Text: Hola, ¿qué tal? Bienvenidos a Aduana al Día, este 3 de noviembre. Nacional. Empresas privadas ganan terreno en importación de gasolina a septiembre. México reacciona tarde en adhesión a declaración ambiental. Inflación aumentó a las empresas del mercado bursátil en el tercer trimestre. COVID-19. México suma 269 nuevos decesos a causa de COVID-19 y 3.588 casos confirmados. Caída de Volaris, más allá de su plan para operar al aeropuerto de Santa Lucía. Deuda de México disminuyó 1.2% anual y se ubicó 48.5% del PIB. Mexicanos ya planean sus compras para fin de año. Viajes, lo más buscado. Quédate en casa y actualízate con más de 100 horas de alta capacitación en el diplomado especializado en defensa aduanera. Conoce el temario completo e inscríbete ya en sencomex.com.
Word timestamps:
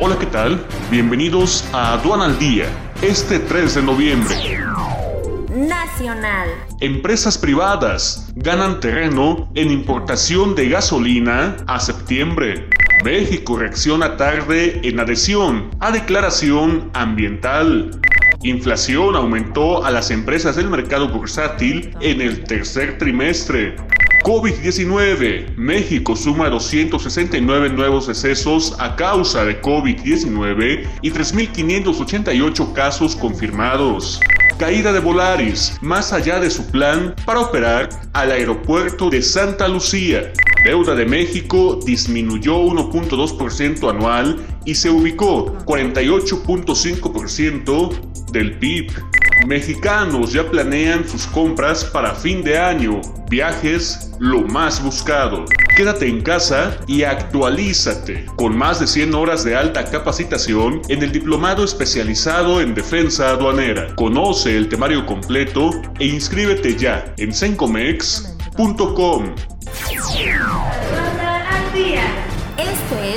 Hola, 0.00 0.16
¿qué 0.16 0.26
tal? 0.26 0.64
Bienvenidos 0.92 1.68
a 1.72 1.94
Aduana 1.94 2.26
al 2.26 2.38
Día, 2.38 2.66
este 3.02 3.40
3 3.40 3.74
de 3.74 3.82
noviembre. 3.82 4.36
Nacional. 5.52 6.50
Empresas 6.78 7.36
privadas 7.36 8.32
ganan 8.36 8.78
terreno 8.78 9.50
en 9.56 9.72
importación 9.72 10.54
de 10.54 10.68
gasolina 10.68 11.56
a 11.66 11.80
septiembre. 11.80 12.68
México 13.04 13.56
reacciona 13.56 14.16
tarde 14.16 14.80
en 14.84 15.00
adhesión 15.00 15.68
a 15.80 15.90
declaración 15.90 16.92
ambiental. 16.94 18.00
Inflación 18.44 19.16
aumentó 19.16 19.84
a 19.84 19.90
las 19.90 20.12
empresas 20.12 20.54
del 20.54 20.70
mercado 20.70 21.08
bursátil 21.08 21.92
en 22.00 22.20
el 22.20 22.44
tercer 22.44 22.98
trimestre. 22.98 23.74
COVID-19. 24.22 25.56
México 25.56 26.16
suma 26.16 26.48
269 26.48 27.70
nuevos 27.70 28.06
decesos 28.06 28.76
a 28.78 28.94
causa 28.96 29.44
de 29.44 29.60
COVID-19 29.60 30.86
y 31.02 31.10
3.588 31.10 32.72
casos 32.72 33.16
confirmados. 33.16 34.20
Caída 34.58 34.92
de 34.92 35.00
Volaris, 35.00 35.78
más 35.80 36.12
allá 36.12 36.38
de 36.40 36.50
su 36.50 36.66
plan 36.66 37.14
para 37.24 37.40
operar 37.40 37.88
al 38.12 38.32
aeropuerto 38.32 39.08
de 39.08 39.22
Santa 39.22 39.68
Lucía. 39.68 40.32
Deuda 40.64 40.96
de 40.96 41.06
México 41.06 41.78
disminuyó 41.86 42.58
1.2% 42.58 43.88
anual 43.88 44.44
y 44.64 44.74
se 44.74 44.90
ubicó 44.90 45.56
48.5% 45.64 48.32
del 48.32 48.58
PIB. 48.58 48.90
Mexicanos 49.46 50.32
ya 50.32 50.50
planean 50.50 51.08
sus 51.08 51.26
compras 51.26 51.84
para 51.84 52.14
fin 52.14 52.42
de 52.42 52.58
año. 52.58 53.00
Viajes, 53.30 54.10
lo 54.18 54.42
más 54.42 54.82
buscado. 54.82 55.44
Quédate 55.76 56.08
en 56.08 56.22
casa 56.22 56.76
y 56.86 57.04
actualízate 57.04 58.26
con 58.36 58.56
más 58.56 58.80
de 58.80 58.86
100 58.86 59.14
horas 59.14 59.44
de 59.44 59.56
alta 59.56 59.84
capacitación 59.84 60.82
en 60.88 61.02
el 61.02 61.12
diplomado 61.12 61.64
especializado 61.64 62.60
en 62.60 62.74
defensa 62.74 63.30
aduanera. 63.30 63.94
Conoce 63.94 64.56
el 64.56 64.68
temario 64.68 65.06
completo 65.06 65.70
e 65.98 66.06
inscríbete 66.06 66.76
ya 66.76 67.14
en 67.16 67.32
sencomex.com. 67.32 69.34